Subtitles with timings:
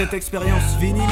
[0.00, 1.04] cette expérience vinyle.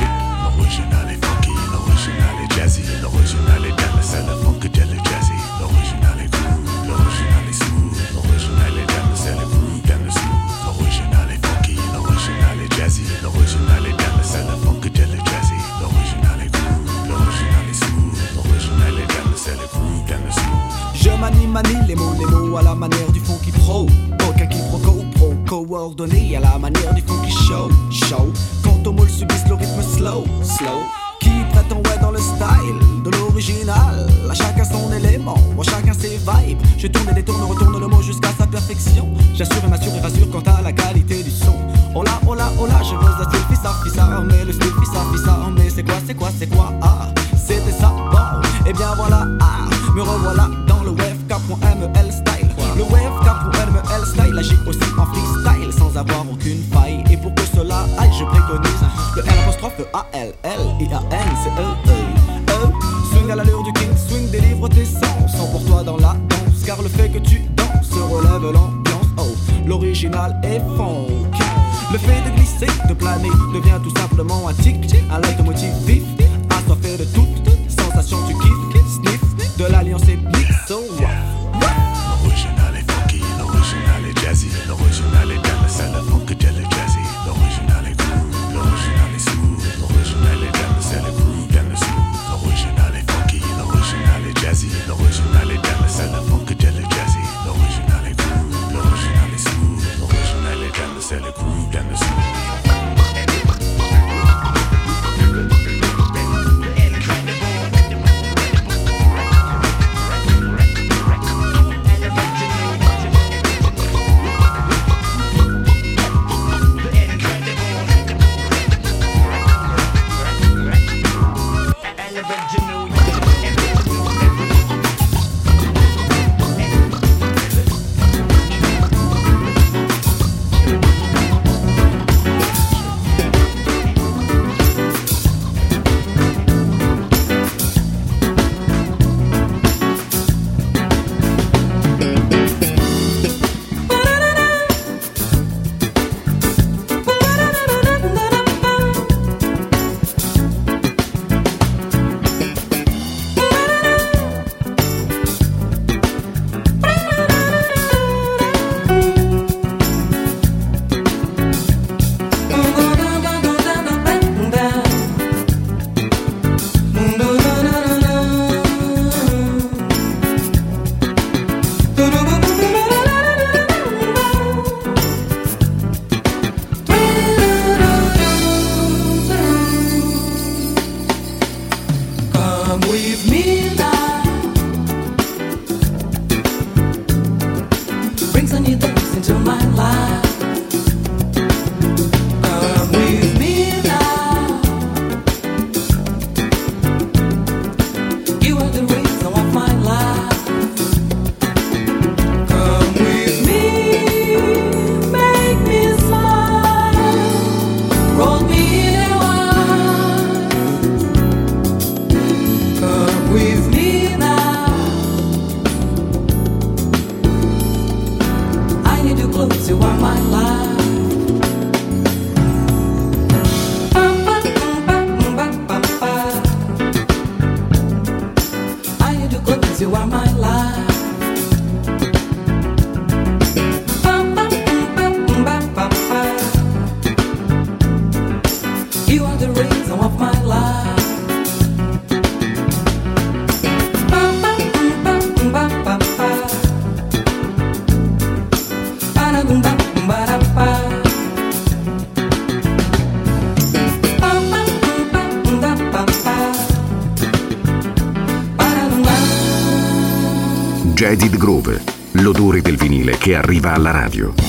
[263.78, 264.48] Alla radio.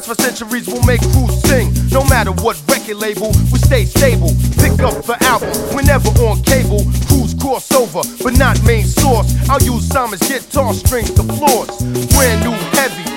[0.00, 1.68] Cause for centuries we'll make crews sing.
[1.92, 4.32] No matter what record label, we stay stable.
[4.56, 6.88] Pick up the album whenever on cable.
[7.04, 9.28] Crews cross over, but not main source.
[9.50, 11.68] I'll use Simon's guitar strings to floors.
[12.16, 13.12] Brand new heavies.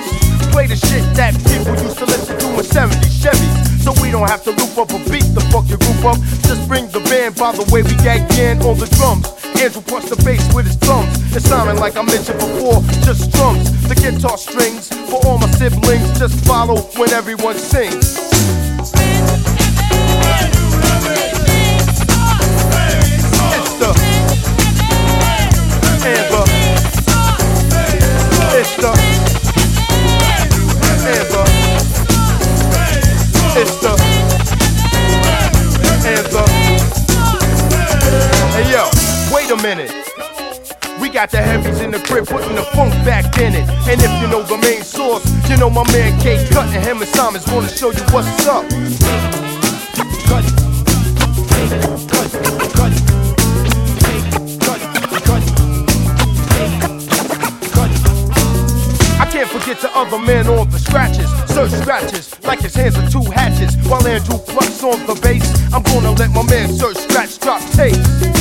[0.52, 3.80] Play the shit that people used to listen to in 70 Chevys.
[3.80, 6.20] So we don't have to loop up a beat the fuck your group up.
[6.44, 9.24] Just bring the band by the way we got in on the drums.
[9.56, 11.08] Andrew punch the bass with his thumbs.
[11.34, 13.72] It's sounding like I mentioned before, just drums.
[13.88, 14.93] The guitar strings
[16.24, 18.16] Just follow when everyone sings.
[18.16, 18.94] It's
[26.06, 26.34] Amber.
[33.54, 33.84] It's
[36.06, 36.46] Amber.
[38.54, 38.88] Hey yo,
[39.30, 39.92] wait a minute.
[41.00, 43.68] We got the heavies in the crib, putting the funk back in it.
[43.86, 44.43] And if you know
[45.64, 48.64] know my man K Cut and him and Simon's gonna show you what's up.
[59.20, 61.30] I can't forget the other man on the scratches.
[61.48, 63.74] Search scratches like his hands are two hatches.
[63.88, 68.33] While Andrew plucks on the bass, I'm gonna let my man Sir Scratch drop tape.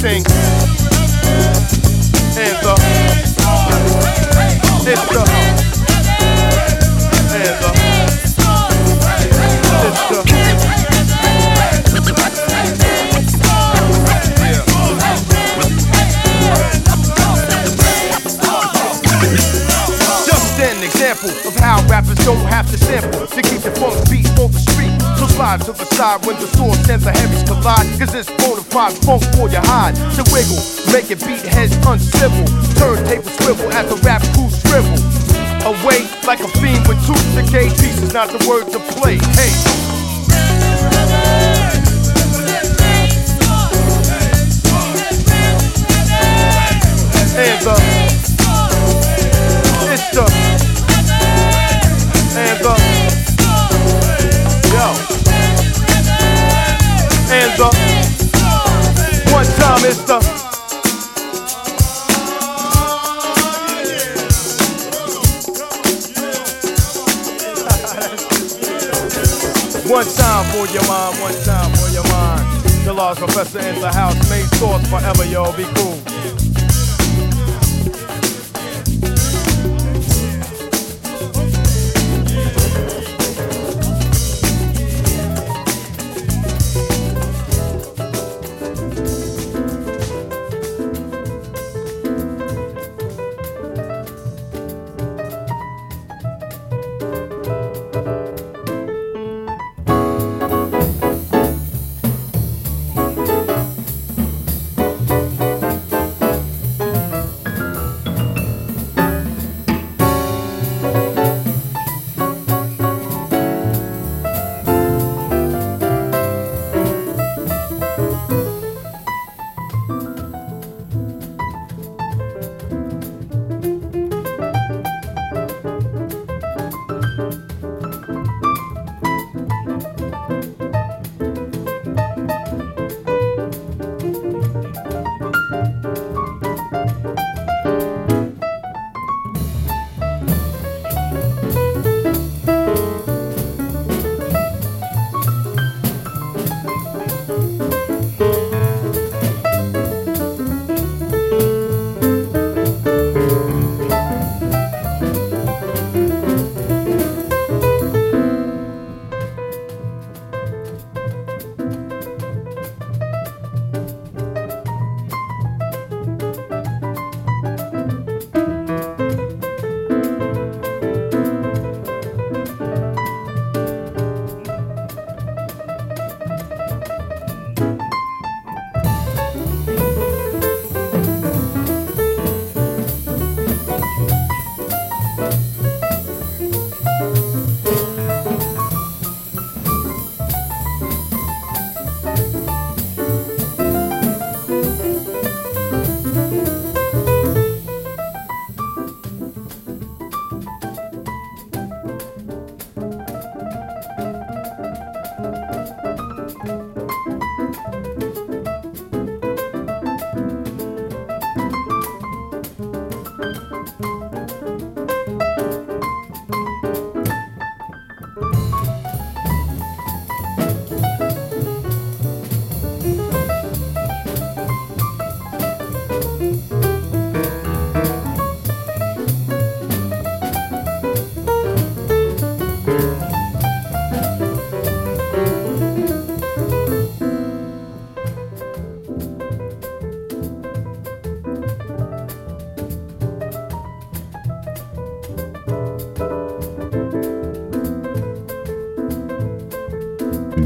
[0.00, 0.24] Sing.
[1.60, 1.68] Up.
[2.32, 2.72] It's the.
[2.72, 2.80] Up.
[4.86, 5.20] It's the.
[20.24, 24.26] Just an example of how rappers don't have to sample to keep the funk beat
[24.40, 24.96] on the street.
[25.18, 27.86] So slide to the side when the source and the heavies collide.
[27.98, 28.39] Cause it's
[28.70, 29.94] fide funk for your hide.
[30.16, 30.62] To wiggle,
[30.92, 32.46] make it beat heads uncivil.
[32.78, 34.96] Turntable swivel at the rap crew shrivel.
[35.66, 39.18] Away like a fiend with two decayed pieces, not the word to play.
[39.36, 39.52] Hey.
[47.36, 47.99] Hands up.
[59.90, 60.50] One time it's the
[69.90, 72.64] One time for your mind, one time for your mind.
[72.84, 76.39] The Large Professor in the house, main source forever, yo, be cool.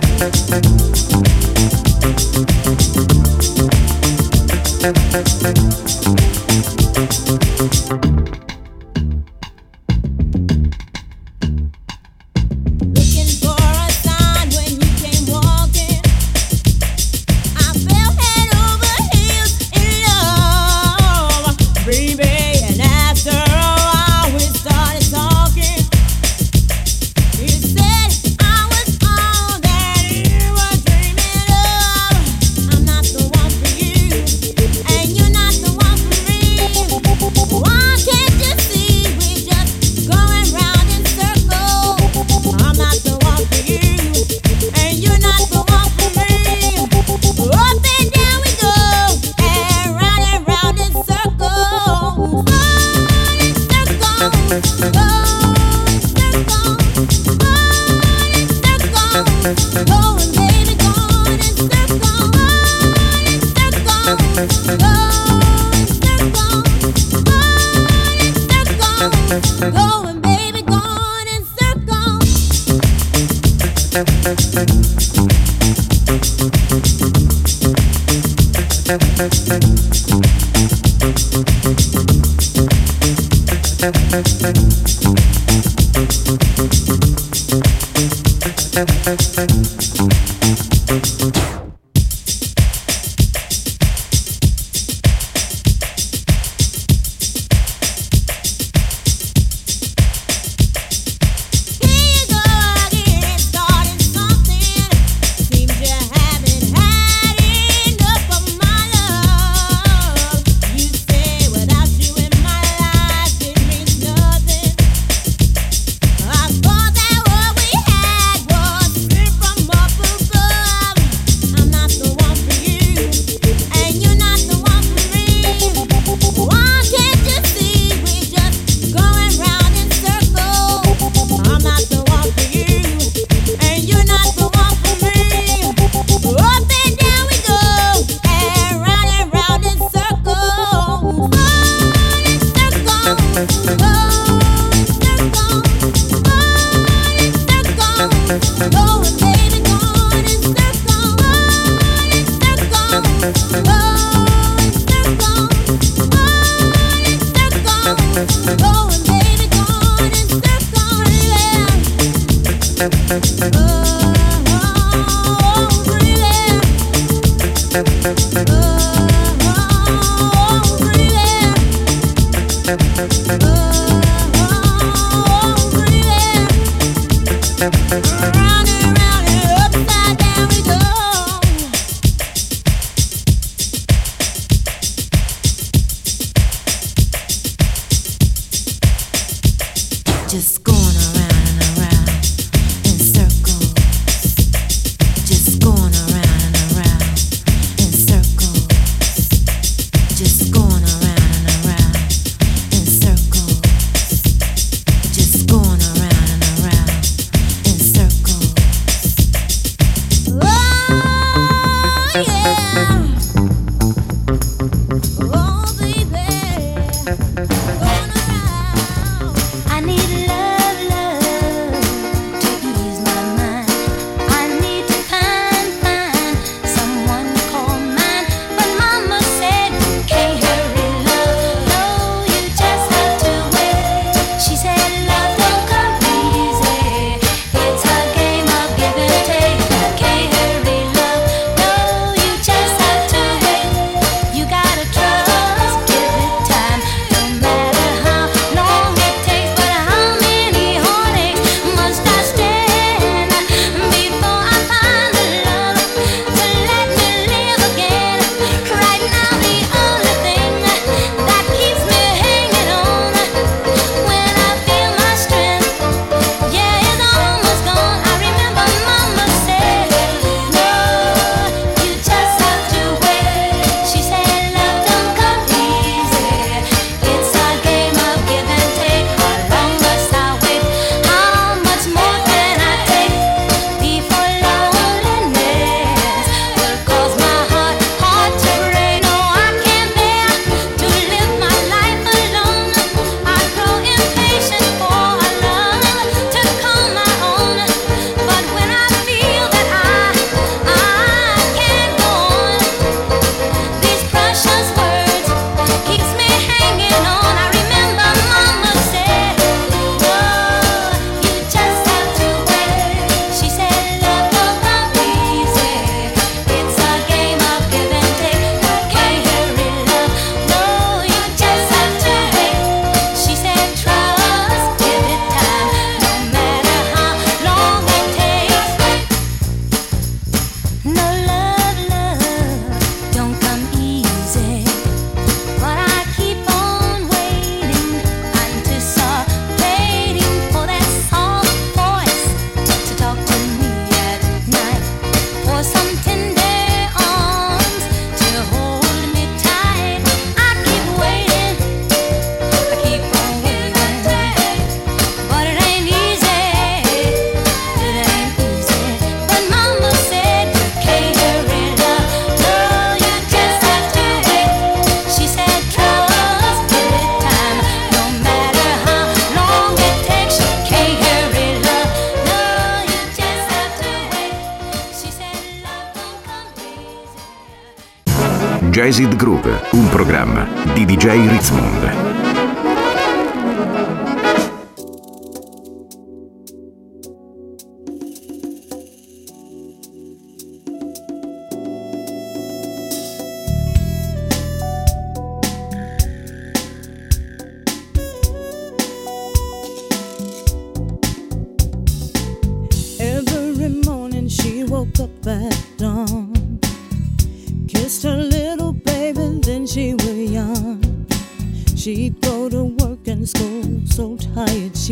[0.00, 0.48] Just
[6.04, 6.11] going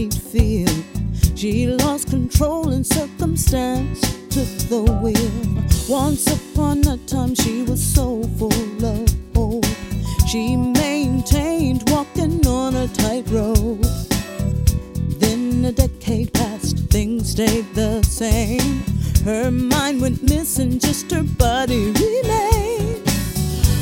[0.00, 0.84] she'd feel.
[1.36, 5.32] She lost control and circumstance took the wheel.
[5.88, 9.66] Once upon a time, she was so full of hope.
[10.28, 13.84] She maintained walking on a tightrope.
[15.18, 18.82] Then a decade passed, things stayed the same.
[19.24, 23.06] Her mind went missing, just her body remained.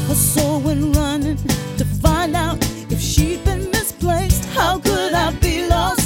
[0.09, 1.37] Her soul went running
[1.77, 2.59] to find out
[2.91, 4.45] if she'd been misplaced.
[4.47, 5.98] How could I be lost?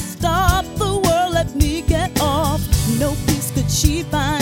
[3.83, 4.42] she finds.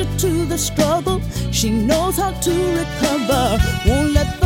[0.00, 1.20] stranger to the struggle.
[1.50, 3.58] She knows how to recover.
[3.86, 4.39] Won't let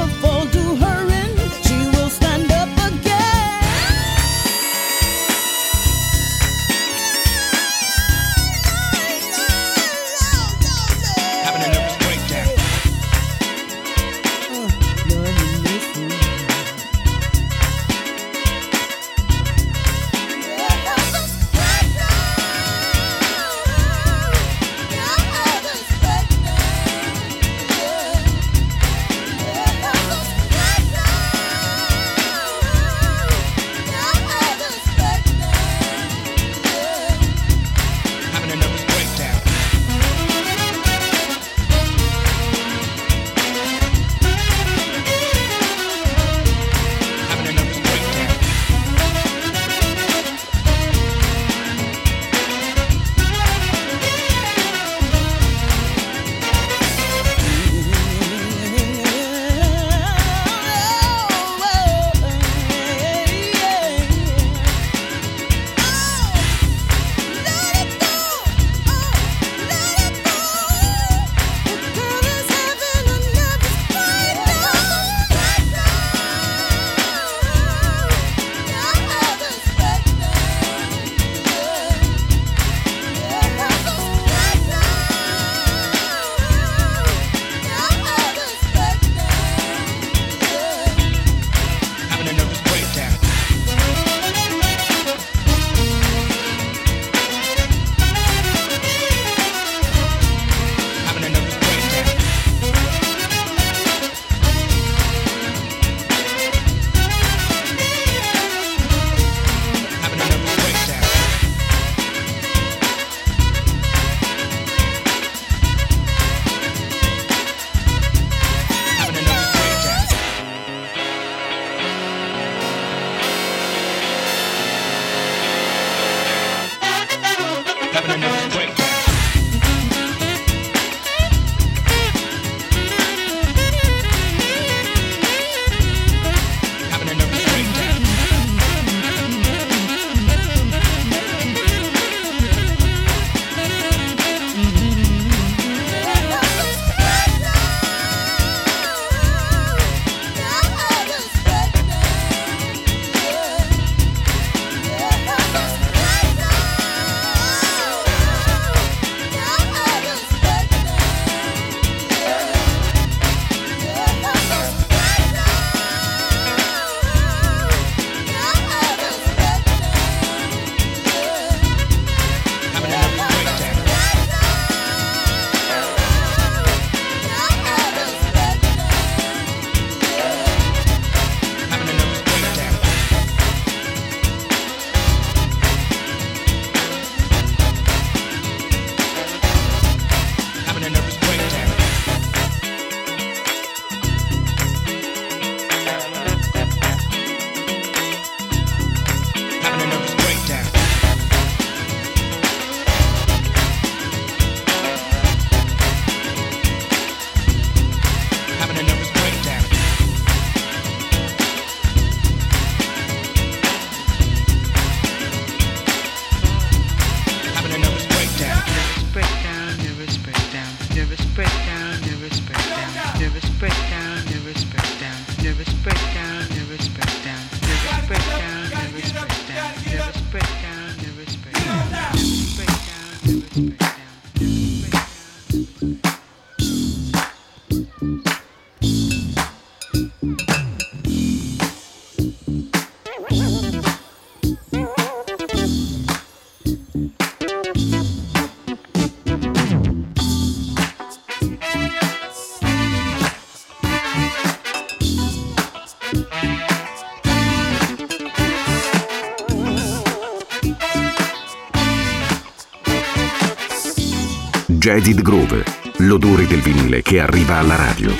[264.85, 265.65] Jaded Groove,
[266.01, 268.13] l'odore del vinile che arriva alla radio.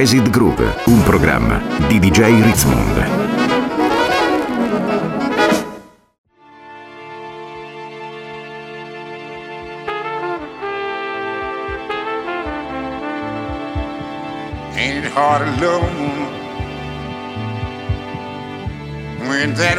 [0.00, 3.18] Jazzid Groove, un programma di DJ Ritzmond.
[15.12, 15.80] hard to
[19.28, 19.76] when that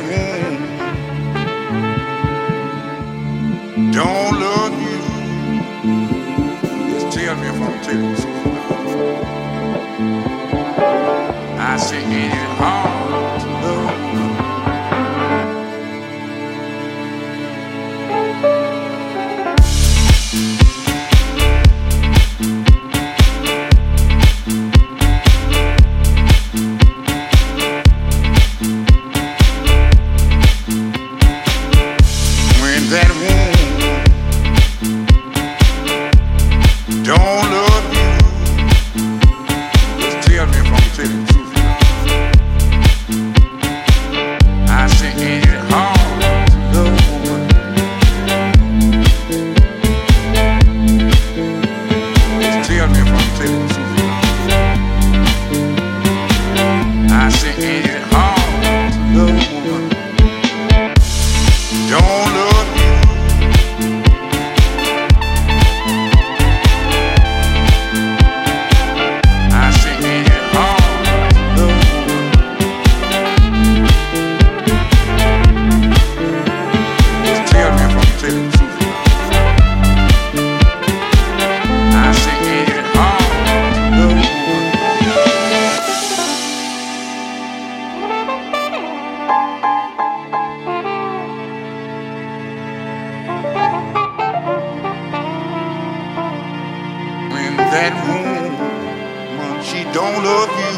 [97.71, 100.73] that woman, she don't love you.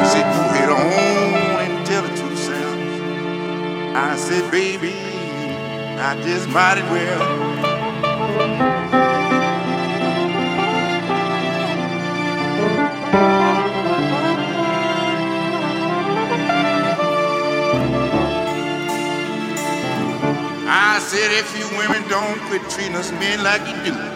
[0.00, 2.76] She said, go head on and tell it to yourself.
[3.94, 4.94] I said, baby,
[5.98, 7.46] I just might as well.
[20.68, 24.15] I said if you women don't quit treating us men like you do,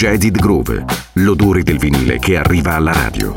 [0.00, 0.82] Jazzed Groove,
[1.12, 3.34] l'odore del vinile che arriva alla radio.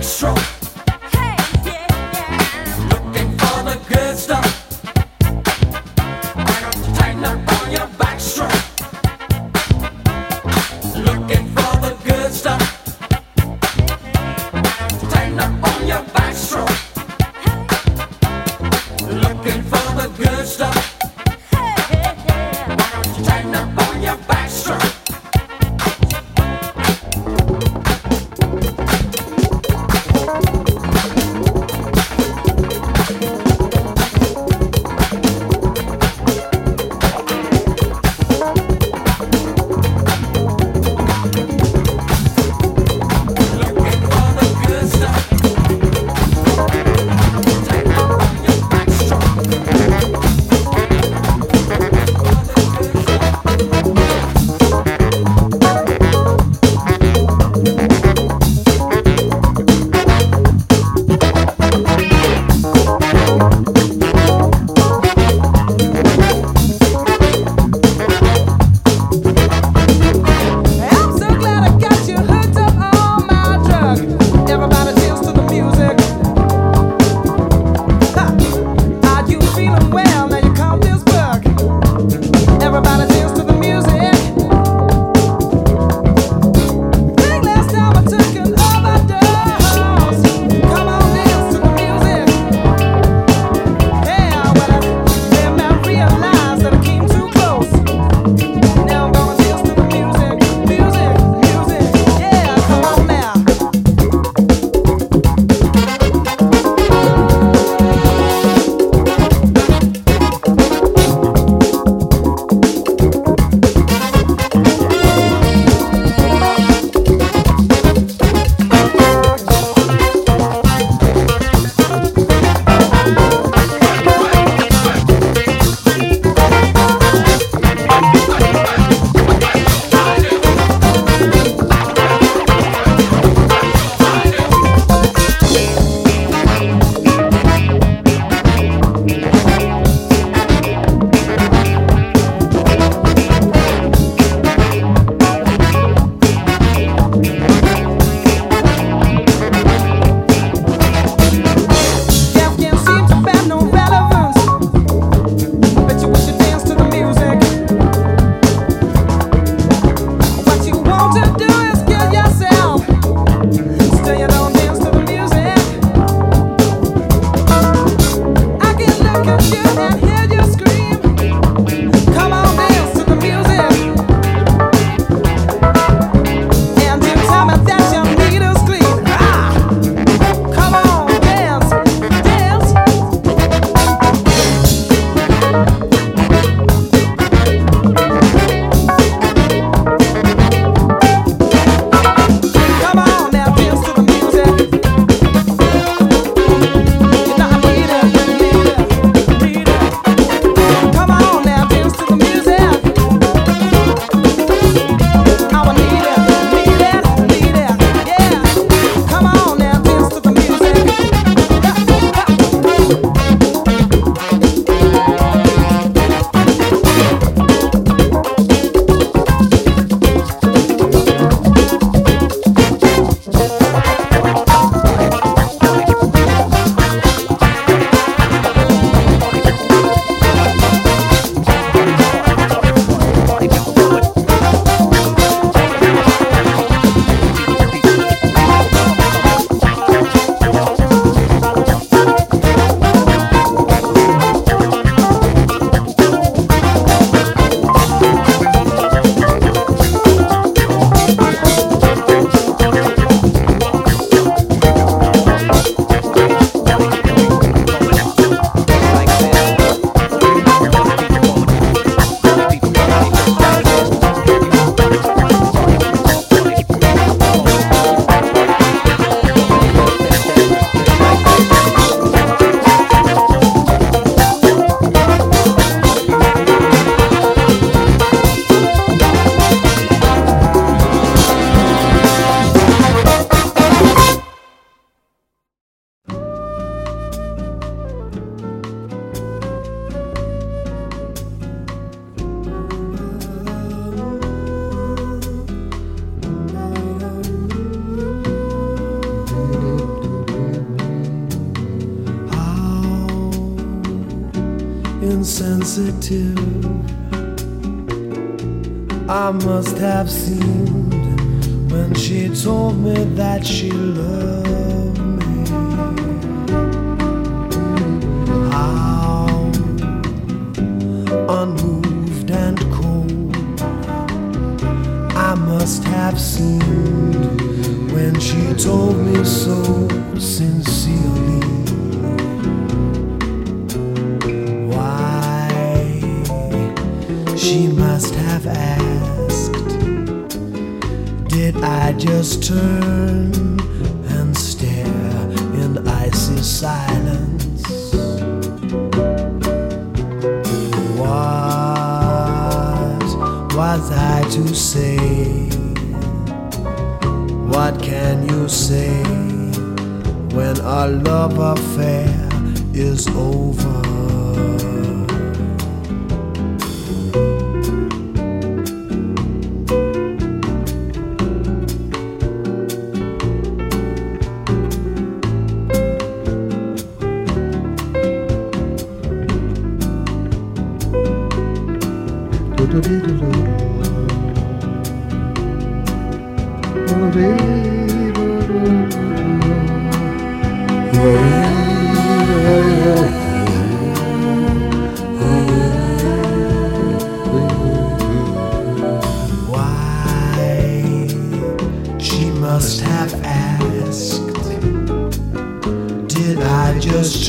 [0.00, 0.55] stroke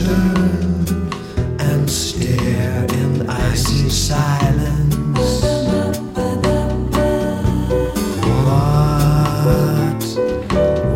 [0.05, 5.43] and stare in icy silence?
[8.45, 10.03] What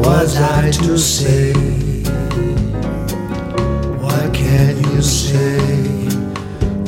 [0.05, 1.53] was I to say?
[4.03, 5.59] What can you say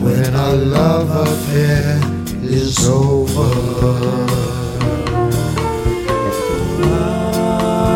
[0.04, 2.00] when our love affair
[2.44, 3.50] is over?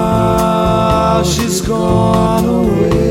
[0.10, 3.07] Ah, she's gone away,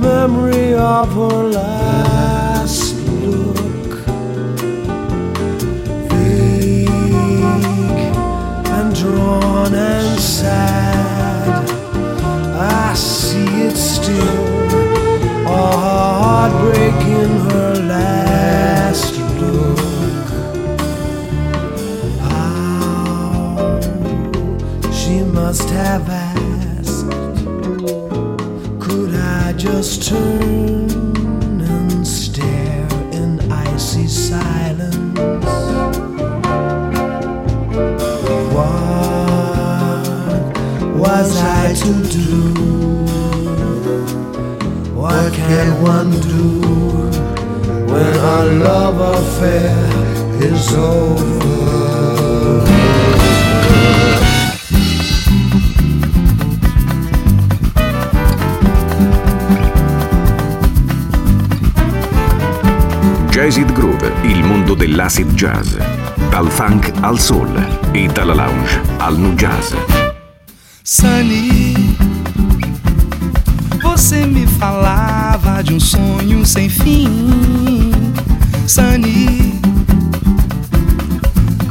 [0.00, 3.98] memory of her last look.
[6.08, 6.90] Vague
[8.76, 11.68] and drawn and sad,
[12.56, 14.46] I see it still.
[15.46, 16.94] A heartbreak
[45.80, 46.60] one do
[47.90, 49.74] when our love affair
[50.42, 51.20] is over?
[63.30, 65.76] Jazzid Groove, il mondo dell'acid jazz.
[66.28, 67.50] Dal funk al soul
[67.92, 69.72] e dalla lounge al nu jazz.
[70.82, 71.49] Sunny,
[75.70, 77.06] de um sonho sem fim.
[78.66, 79.60] Sunny,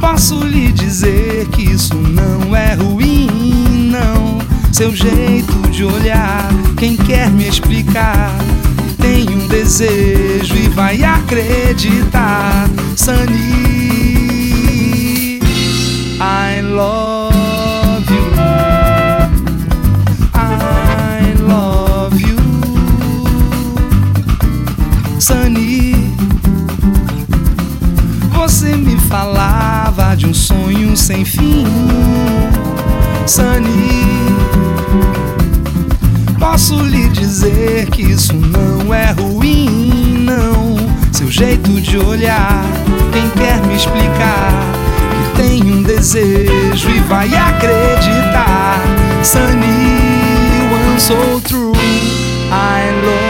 [0.00, 4.38] posso lhe dizer que isso não é ruim, não.
[4.72, 6.48] Seu jeito de olhar,
[6.78, 8.32] quem quer me explicar,
[8.98, 12.70] tem um desejo e vai acreditar.
[12.96, 14.20] Sunny,
[16.22, 17.09] I love
[25.30, 25.94] Sunny.
[28.32, 31.64] Você me falava de um sonho sem fim,
[33.28, 34.06] Sunny.
[36.36, 40.76] Posso lhe dizer que isso não é ruim, não.
[41.12, 42.64] Seu jeito de olhar,
[43.12, 44.50] quem quer me explicar
[45.12, 48.80] que tem um desejo e vai acreditar.
[49.22, 51.70] Sunny, one so true.
[52.50, 53.29] I love